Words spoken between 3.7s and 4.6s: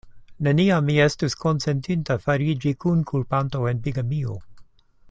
en bigamio.